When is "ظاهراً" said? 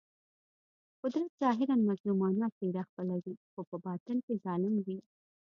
1.43-1.75